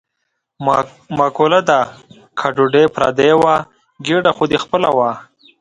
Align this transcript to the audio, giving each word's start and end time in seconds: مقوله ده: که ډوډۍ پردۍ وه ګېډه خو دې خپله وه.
مقوله 1.19 1.59
ده: 1.69 1.79
که 2.37 2.47
ډوډۍ 2.55 2.85
پردۍ 2.95 3.31
وه 3.41 3.55
ګېډه 4.05 4.31
خو 4.35 4.43
دې 4.51 4.57
خپله 4.63 4.89
وه. 4.97 5.11